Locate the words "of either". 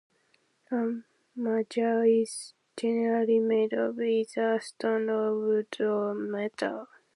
3.73-4.59